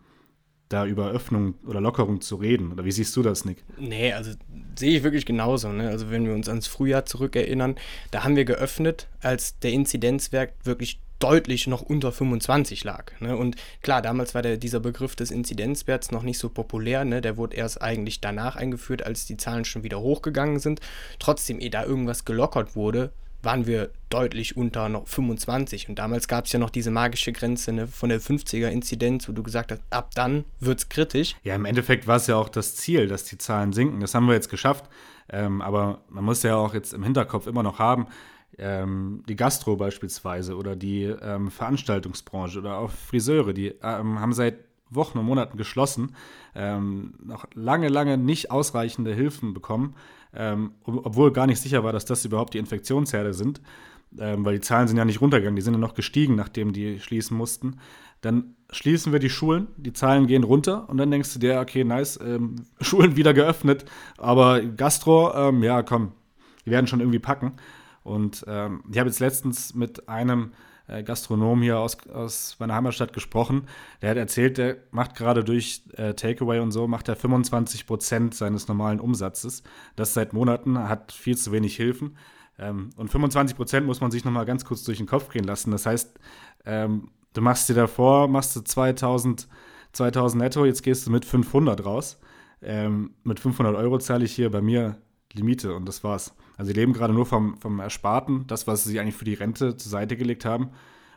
[0.69, 2.73] da über Öffnung oder Lockerung zu reden.
[2.73, 3.65] Oder wie siehst du das, Nick?
[3.79, 4.33] Nee, also
[4.77, 5.69] sehe ich wirklich genauso.
[5.69, 5.89] Ne?
[5.89, 7.77] Also wenn wir uns ans Frühjahr zurückerinnern,
[8.11, 13.13] da haben wir geöffnet, als der Inzidenzwert wirklich deutlich noch unter 25 lag.
[13.21, 13.37] Ne?
[13.37, 17.05] Und klar, damals war der, dieser Begriff des Inzidenzwerts noch nicht so populär.
[17.05, 17.21] Ne?
[17.21, 20.81] Der wurde erst eigentlich danach eingeführt, als die Zahlen schon wieder hochgegangen sind.
[21.19, 23.13] Trotzdem, ehe da irgendwas gelockert wurde,
[23.45, 25.89] waren wir deutlich unter noch 25.
[25.89, 29.43] Und damals gab es ja noch diese magische Grenze ne, von der 50er-Inzidenz, wo du
[29.43, 31.37] gesagt hast, ab dann wird es kritisch.
[31.43, 34.01] Ja, im Endeffekt war es ja auch das Ziel, dass die Zahlen sinken.
[34.01, 34.89] Das haben wir jetzt geschafft.
[35.29, 38.07] Ähm, aber man muss ja auch jetzt im Hinterkopf immer noch haben,
[38.59, 44.59] ähm, die Gastro beispielsweise oder die ähm, Veranstaltungsbranche oder auch Friseure, die ähm, haben seit
[44.91, 46.15] Wochen und Monaten geschlossen,
[46.55, 49.95] ähm, noch lange, lange nicht ausreichende Hilfen bekommen
[50.37, 53.61] ähm, obwohl gar nicht sicher war, dass das überhaupt die Infektionsherde sind,
[54.19, 57.01] ähm, weil die Zahlen sind ja nicht runtergegangen, die sind ja noch gestiegen, nachdem die
[57.01, 57.79] schließen mussten.
[58.21, 61.85] Dann schließen wir die Schulen, die Zahlen gehen runter und dann denkst du dir, okay,
[61.85, 63.85] nice, ähm, Schulen wieder geöffnet,
[64.19, 66.13] aber Gastro, ähm, ja, komm,
[66.67, 67.53] die werden schon irgendwie packen.
[68.03, 70.53] Und ähm, ich habe jetzt letztens mit einem
[70.87, 73.67] äh, Gastronom hier aus, aus meiner Heimatstadt gesprochen.
[74.03, 78.35] Der hat erzählt, der macht gerade durch äh, Takeaway und so, macht er 25 Prozent
[78.35, 79.63] seines normalen Umsatzes.
[79.97, 82.17] Das seit Monaten, hat viel zu wenig Hilfen.
[82.59, 85.71] Ähm, und 25 Prozent muss man sich nochmal ganz kurz durch den Kopf gehen lassen.
[85.71, 86.19] Das heißt,
[86.67, 89.49] ähm, du machst dir davor, machst du 2000,
[89.93, 92.19] 2000 netto, jetzt gehst du mit 500 raus.
[92.63, 94.97] Ähm, mit 500 Euro zahle ich hier bei mir
[95.33, 96.35] die Miete und das war's.
[96.57, 99.77] Also sie leben gerade nur vom, vom Ersparten, das, was sie eigentlich für die Rente
[99.77, 100.71] zur Seite gelegt haben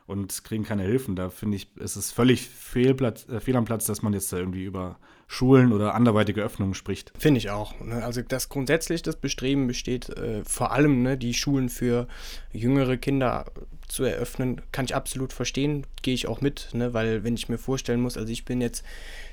[0.08, 1.16] und kriegen keine Hilfen.
[1.16, 4.38] Da finde ich, ist es völlig Fehlplatz, äh, fehl am Platz, dass man jetzt da
[4.38, 4.98] irgendwie über
[5.28, 7.12] Schulen oder anderweitige Öffnungen spricht.
[7.20, 7.78] Finde ich auch.
[7.82, 8.04] Ne?
[8.04, 12.08] Also das grundsätzlich das Bestreben besteht, äh, vor allem ne, die Schulen für
[12.54, 13.46] jüngere Kinder
[13.90, 16.94] zu eröffnen, kann ich absolut verstehen, gehe ich auch mit, ne?
[16.94, 18.84] weil wenn ich mir vorstellen muss, also ich bin jetzt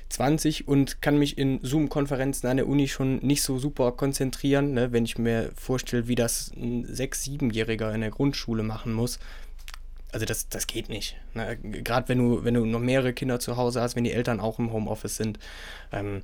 [0.09, 4.91] 20 und kann mich in Zoom-Konferenzen an der Uni schon nicht so super konzentrieren, ne?
[4.91, 9.19] wenn ich mir vorstelle, wie das ein 6-, 7-Jähriger in der Grundschule machen muss.
[10.11, 11.17] Also das, das geht nicht.
[11.33, 11.57] Ne?
[11.57, 14.59] Gerade wenn du, wenn du noch mehrere Kinder zu Hause hast, wenn die Eltern auch
[14.59, 15.39] im Homeoffice sind,
[15.91, 16.21] ähm,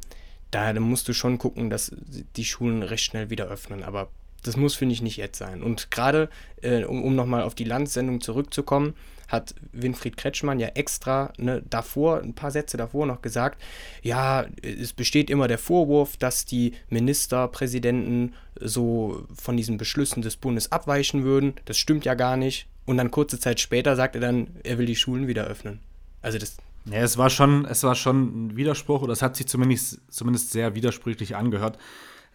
[0.52, 1.92] da musst du schon gucken, dass
[2.36, 3.84] die Schulen recht schnell wieder öffnen.
[3.84, 4.10] Aber
[4.44, 5.64] das muss, finde ich, nicht jetzt sein.
[5.64, 6.30] Und gerade,
[6.62, 8.94] äh, um, um nochmal auf die Landsendung zurückzukommen,
[9.32, 13.62] hat Winfried Kretschmann ja extra ne, davor, ein paar Sätze davor noch gesagt,
[14.02, 20.72] ja, es besteht immer der Vorwurf, dass die Ministerpräsidenten so von diesen Beschlüssen des Bundes
[20.72, 21.54] abweichen würden.
[21.66, 22.68] Das stimmt ja gar nicht.
[22.86, 25.80] Und dann kurze Zeit später sagt er dann, er will die Schulen wieder öffnen.
[26.22, 26.58] Also das.
[26.86, 30.52] Ja, es war schon, es war schon ein Widerspruch, oder es hat sich zumindest, zumindest
[30.52, 31.78] sehr widersprüchlich angehört.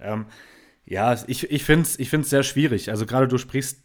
[0.00, 0.26] Ähm,
[0.84, 2.90] ja, ich, ich finde es ich find's sehr schwierig.
[2.90, 3.80] Also gerade du sprichst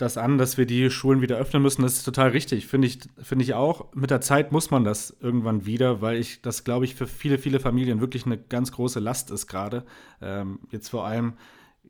[0.00, 1.82] das an, dass wir die Schulen wieder öffnen müssen.
[1.82, 3.92] Das ist total richtig, finde ich, find ich auch.
[3.94, 7.38] Mit der Zeit muss man das irgendwann wieder, weil ich das, glaube ich, für viele,
[7.38, 9.84] viele Familien wirklich eine ganz große Last ist gerade.
[10.20, 11.34] Ähm, jetzt vor allem,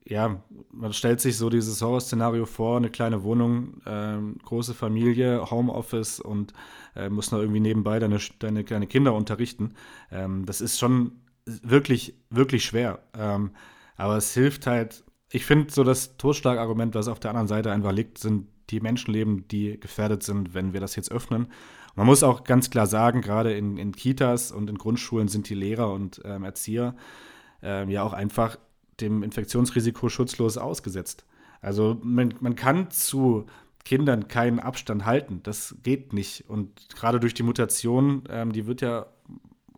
[0.04, 0.42] ja,
[0.72, 6.52] man stellt sich so dieses Horrorszenario vor, eine kleine Wohnung, ähm, große Familie, Homeoffice und
[6.96, 9.74] äh, muss noch irgendwie nebenbei deine, deine kleine Kinder unterrichten.
[10.10, 11.12] Ähm, das ist schon
[11.44, 13.00] wirklich, wirklich schwer.
[13.16, 13.50] Ähm,
[13.96, 17.92] aber es hilft halt, ich finde so das Totschlagargument, was auf der anderen Seite einfach
[17.92, 21.48] liegt, sind die Menschenleben, die gefährdet sind, wenn wir das jetzt öffnen.
[21.94, 25.54] Man muss auch ganz klar sagen, gerade in, in Kitas und in Grundschulen sind die
[25.54, 26.94] Lehrer und ähm, Erzieher
[27.62, 28.58] ähm, ja auch einfach
[29.00, 31.24] dem Infektionsrisiko schutzlos ausgesetzt.
[31.60, 33.46] Also man, man kann zu
[33.84, 35.40] Kindern keinen Abstand halten.
[35.42, 36.48] Das geht nicht.
[36.48, 39.06] Und gerade durch die Mutation, ähm, die wird ja,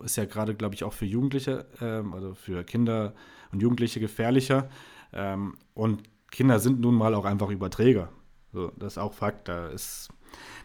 [0.03, 3.13] ist ja gerade, glaube ich, auch für Jugendliche, ähm, also für Kinder
[3.51, 4.69] und Jugendliche gefährlicher.
[5.13, 8.09] Ähm, und Kinder sind nun mal auch einfach Überträger.
[8.51, 9.47] So, das ist auch Fakt.
[9.47, 10.09] Da ist,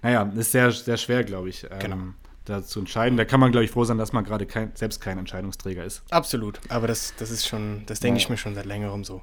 [0.02, 1.64] naja, ist sehr, sehr schwer, glaube ich.
[1.64, 1.96] Ähm, genau.
[2.44, 3.18] Da zu entscheiden.
[3.18, 6.02] Da kann man, glaube ich, froh sein, dass man gerade kein, selbst kein Entscheidungsträger ist.
[6.10, 6.60] Absolut.
[6.70, 8.24] Aber das, das ist schon, das denke ja.
[8.24, 9.16] ich mir schon seit längerem so.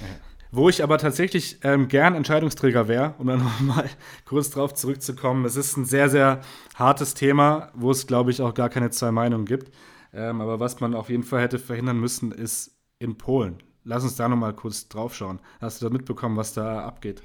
[0.00, 0.06] Ja.
[0.52, 3.88] Wo ich aber tatsächlich ähm, gern Entscheidungsträger wäre, um dann nochmal
[4.26, 5.44] kurz drauf zurückzukommen.
[5.44, 6.42] Es ist ein sehr, sehr
[6.76, 9.74] hartes Thema, wo es, glaube ich, auch gar keine zwei Meinungen gibt.
[10.12, 13.62] Ähm, aber was man auf jeden Fall hätte verhindern müssen, ist in Polen.
[13.84, 15.40] Lass uns da nochmal kurz drauf schauen.
[15.60, 17.22] Hast du da mitbekommen, was da abgeht?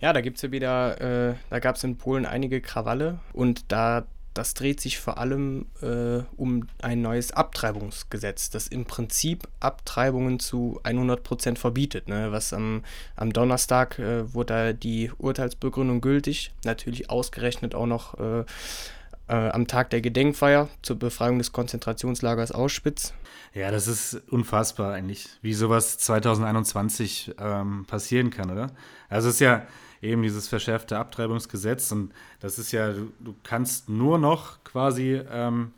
[0.00, 3.70] Ja, da gibt es ja wieder, äh, da gab es in Polen einige Krawalle und
[3.70, 10.38] da das dreht sich vor allem äh, um ein neues Abtreibungsgesetz, das im Prinzip Abtreibungen
[10.38, 12.08] zu 100% verbietet.
[12.08, 12.30] Ne?
[12.30, 12.82] Was am,
[13.16, 18.44] am Donnerstag äh, wurde da die Urteilsbegründung gültig, natürlich ausgerechnet auch noch äh,
[19.30, 23.14] äh, am Tag der Gedenkfeier zur Befreiung des Konzentrationslagers Auschwitz.
[23.54, 28.72] Ja, das ist unfassbar eigentlich, wie sowas 2021 ähm, passieren kann, oder?
[29.08, 29.66] Also es ist ja
[30.02, 35.72] eben dieses verschärfte Abtreibungsgesetz und das ist ja, du, du kannst nur noch quasi ähm,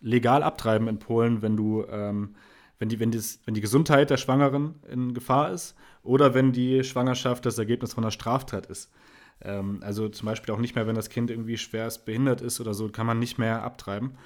[0.00, 2.36] legal abtreiben in Polen, wenn du, ähm,
[2.78, 6.84] wenn, die, wenn, dies, wenn die Gesundheit der Schwangeren in Gefahr ist oder wenn die
[6.84, 8.92] Schwangerschaft das Ergebnis von einer Straftat ist.
[9.44, 12.74] Ähm, also zum Beispiel auch nicht mehr, wenn das Kind irgendwie schwerst behindert ist oder
[12.74, 14.16] so, kann man nicht mehr abtreiben.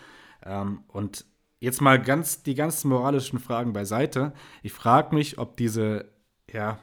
[0.44, 1.24] Ähm, und
[1.60, 4.32] jetzt mal ganz die ganzen moralischen Fragen beiseite.
[4.62, 6.06] Ich frage mich, ob diese,
[6.50, 6.78] ja,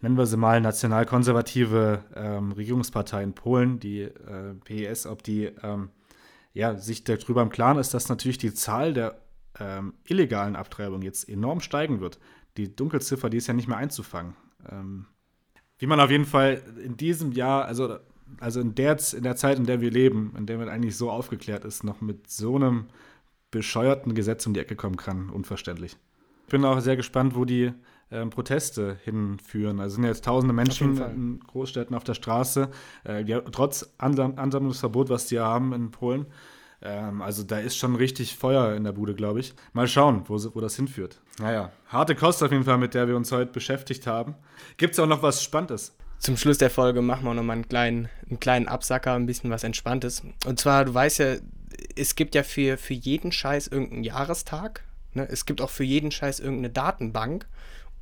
[0.00, 5.90] nennen wir sie mal nationalkonservative ähm, Regierungspartei in Polen, die äh, PES, ob die ähm,
[6.52, 9.20] ja, sich darüber im Klaren ist, dass natürlich die Zahl der
[9.58, 12.18] ähm, illegalen Abtreibungen jetzt enorm steigen wird.
[12.56, 14.36] Die Dunkelziffer, die ist ja nicht mehr einzufangen.
[14.70, 15.06] Ähm,
[15.78, 17.98] wie man auf jeden Fall in diesem Jahr, also,
[18.40, 21.10] also in, der, in der Zeit, in der wir leben, in der man eigentlich so
[21.10, 22.86] aufgeklärt ist, noch mit so einem
[23.50, 25.96] bescheuerten Gesetz um die Ecke kommen kann, unverständlich.
[26.46, 27.72] Ich bin auch sehr gespannt, wo die
[28.10, 29.80] ähm, Proteste hinführen.
[29.80, 32.70] Also sind jetzt tausende Menschen in Großstädten auf der Straße,
[33.04, 36.26] äh, die, trotz Ansam Ansammlungsverbot, was die haben in Polen.
[36.84, 39.54] Ähm, also da ist schon richtig Feuer in der Bude, glaube ich.
[39.72, 41.20] Mal schauen, wo, wo das hinführt.
[41.38, 44.34] Naja, harte Kost auf jeden Fall, mit der wir uns heute beschäftigt haben.
[44.76, 45.96] Gibt es auch noch was Spannendes?
[46.18, 49.64] Zum Schluss der Folge machen wir nochmal einen kleinen, einen kleinen Absacker, ein bisschen was
[49.64, 50.22] Entspanntes.
[50.46, 51.36] Und zwar, du weißt ja,
[51.96, 54.84] es gibt ja für, für jeden Scheiß irgendeinen Jahrestag.
[55.14, 55.26] Ne?
[55.28, 57.46] Es gibt auch für jeden Scheiß irgendeine Datenbank.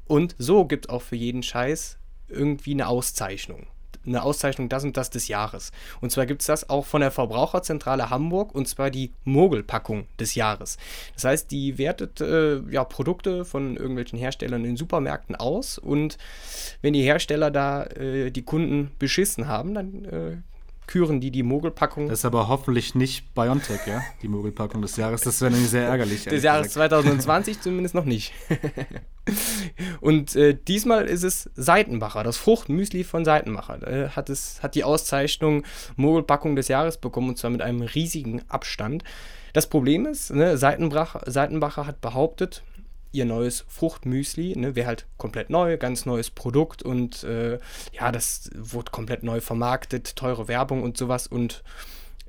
[0.07, 3.67] Und so gibt es auch für jeden Scheiß irgendwie eine Auszeichnung.
[4.07, 5.73] Eine Auszeichnung das und das des Jahres.
[6.01, 10.35] Und zwar gibt es das auch von der Verbraucherzentrale Hamburg und zwar die Mogelpackung des
[10.35, 10.77] Jahres.
[11.15, 16.19] Das heißt, die wertet äh, ja, Produkte von irgendwelchen Herstellern in Supermärkten aus und
[16.81, 20.37] wenn die Hersteller da äh, die Kunden beschissen haben, dann äh,
[20.87, 22.09] küren die die Mogelpackung.
[22.09, 24.03] Das ist aber hoffentlich nicht Biontech, ja?
[24.23, 25.23] Die Mogelpackung des Jahres.
[25.23, 26.25] Das wäre nämlich sehr ärgerlich.
[26.25, 26.91] Des Jahres gesagt.
[26.91, 28.33] 2020 zumindest noch nicht.
[30.01, 33.87] Und äh, diesmal ist es Seitenbacher, das Fruchtmüsli von Seitenbacher.
[33.87, 35.65] Äh, hat, es, hat die Auszeichnung
[35.97, 39.05] Mogelpackung des Jahres bekommen und zwar mit einem riesigen Abstand.
[39.53, 42.63] Das Problem ist, ne, Seitenbacher, Seitenbacher hat behauptet,
[43.13, 44.59] ihr neues Fruchtmüsli.
[44.59, 44.75] Ne?
[44.75, 47.59] Wäre halt komplett neu, ganz neues Produkt und äh,
[47.93, 51.27] ja, das wurde komplett neu vermarktet, teure Werbung und sowas.
[51.27, 51.63] Und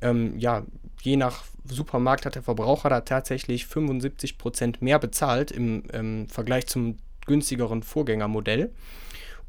[0.02, 0.64] ähm, ja,
[1.02, 6.98] je nach Supermarkt hat der Verbraucher da tatsächlich 75% mehr bezahlt im ähm, Vergleich zum
[7.26, 8.72] günstigeren Vorgängermodell.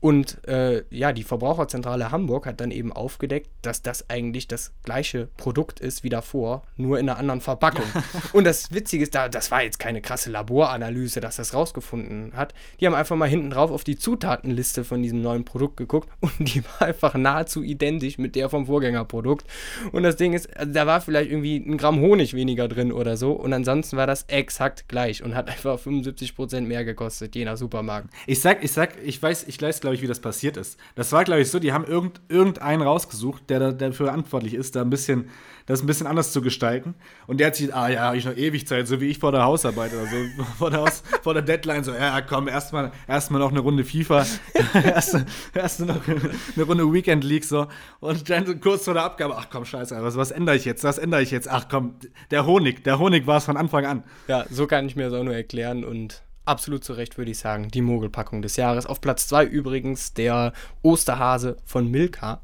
[0.05, 5.29] Und äh, ja, die Verbraucherzentrale Hamburg hat dann eben aufgedeckt, dass das eigentlich das gleiche
[5.39, 7.87] Produkt ist wie davor, nur in einer anderen Verpackung.
[8.35, 12.53] und das Witzige ist, da, das war jetzt keine krasse Laboranalyse, dass das rausgefunden hat.
[12.81, 16.55] Die haben einfach mal hinten drauf auf die Zutatenliste von diesem neuen Produkt geguckt und
[16.55, 19.47] die war einfach nahezu identisch mit der vom Vorgängerprodukt.
[19.91, 23.17] Und das Ding ist, also da war vielleicht irgendwie ein Gramm Honig weniger drin oder
[23.17, 23.33] so.
[23.33, 28.11] Und ansonsten war das exakt gleich und hat einfach 75% mehr gekostet, je nach Supermarkt.
[28.27, 30.79] Ich sag, ich sag, ich weiß, ich weiß, glaube glaube ich, wie das passiert ist.
[30.97, 34.75] Das war, glaube ich, so, die haben irgend, irgendeinen rausgesucht, der da, dafür verantwortlich ist,
[34.75, 35.31] da ein bisschen,
[35.67, 36.95] das ein bisschen anders zu gestalten.
[37.27, 39.33] Und der hat sich, ah ja, habe ich noch ewig Zeit, so wie ich vor
[39.33, 40.17] der Hausarbeit oder so,
[40.59, 43.85] vor der, Haus, vor der Deadline, so, ja, komm, erstmal erst mal noch eine Runde
[43.85, 44.27] FIFA,
[44.75, 47.67] erst, erst noch eine Runde Weekend League, so.
[48.01, 50.99] Und dann kurz vor der Abgabe, ach komm, scheiße, was, was ändere ich jetzt, was
[50.99, 51.49] ändere ich jetzt?
[51.49, 51.97] Ach komm,
[52.31, 54.05] der Honig, der Honig war es von Anfang an.
[54.29, 57.39] Ja, so kann ich mir das auch nur erklären und absolut zu Recht, würde ich
[57.39, 58.87] sagen, die Mogelpackung des Jahres.
[58.87, 60.53] Auf Platz 2 übrigens der
[60.83, 62.41] Osterhase von Milka.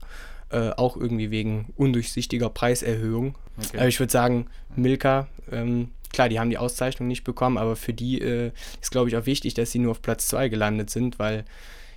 [0.51, 3.37] Äh, auch irgendwie wegen undurchsichtiger Preiserhöhung.
[3.57, 3.79] Okay.
[3.79, 7.93] Aber ich würde sagen, Milka, ähm, klar, die haben die Auszeichnung nicht bekommen, aber für
[7.93, 11.21] die äh, ist, glaube ich, auch wichtig, dass sie nur auf Platz 2 gelandet sind,
[11.21, 11.45] weil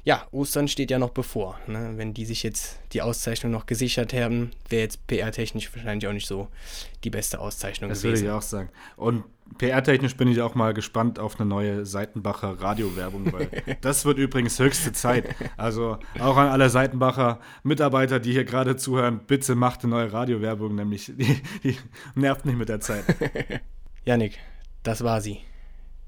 [0.06, 1.58] ja, Ostern steht ja noch bevor.
[1.68, 1.94] Ne?
[1.96, 6.28] Wenn die sich jetzt die Auszeichnung noch gesichert haben, wäre jetzt PR-technisch wahrscheinlich auch nicht
[6.28, 6.50] so
[7.06, 8.14] die beste Auszeichnung das gewesen.
[8.14, 8.70] Das würde ich auch sagen.
[8.98, 9.24] Und
[9.58, 13.50] PR-technisch bin ich auch mal gespannt auf eine neue Seitenbacher Radiowerbung, weil
[13.82, 15.36] das wird übrigens höchste Zeit.
[15.56, 20.76] Also auch an alle Seitenbacher Mitarbeiter, die hier gerade zuhören, bitte macht eine neue Radiowerbung,
[20.76, 21.78] nämlich die, die
[22.16, 23.06] nervt nicht mit der Zeit.
[24.06, 24.38] Janik,
[24.84, 25.40] das war sie.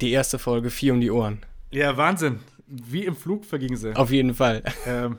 [0.01, 1.39] Die erste Folge, vier um die Ohren.
[1.71, 3.95] Ja, Wahnsinn wie im Flug verging sie.
[3.95, 4.63] Auf jeden Fall.
[4.86, 5.17] Ähm,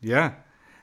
[0.00, 0.36] ja,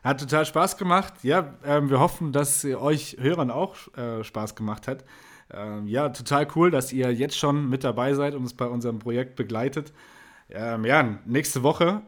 [0.04, 1.14] hat total Spaß gemacht.
[1.24, 5.04] Ja, ähm, wir hoffen, dass euch Hörern auch äh, Spaß gemacht hat.
[5.52, 9.00] Ähm, ja, total cool, dass ihr jetzt schon mit dabei seid und uns bei unserem
[9.00, 9.94] Projekt begleitet.
[10.50, 12.02] Ähm, ja, nächste Woche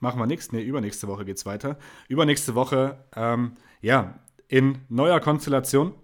[0.00, 0.52] machen wir nichts.
[0.52, 1.78] Nee, übernächste Woche geht es weiter.
[2.08, 5.94] Übernächste Woche, ähm, ja, in neuer Konstellation.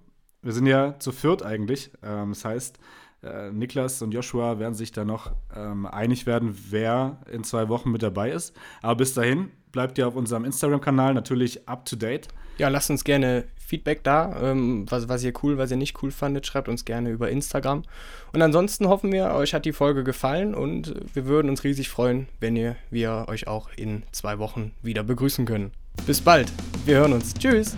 [0.42, 1.90] Wir sind ja zu viert eigentlich.
[2.02, 2.78] Ähm, das heißt,
[3.26, 7.90] Äh, Niklas und Joshua werden sich da noch ähm, einig werden, wer in zwei Wochen
[7.90, 8.54] mit dabei ist.
[8.82, 12.28] Aber bis dahin bleibt ihr auf unserem Instagram-Kanal natürlich up to date.
[12.58, 16.10] Ja, lasst uns gerne Feedback da, ähm, was, was ihr cool, was ihr nicht cool
[16.10, 17.82] fandet, schreibt uns gerne über Instagram.
[18.32, 22.28] Und ansonsten hoffen wir, euch hat die Folge gefallen und wir würden uns riesig freuen,
[22.40, 25.72] wenn ihr, wir euch auch in zwei Wochen wieder begrüßen können.
[26.06, 26.52] Bis bald,
[26.84, 27.34] wir hören uns.
[27.34, 27.76] Tschüss.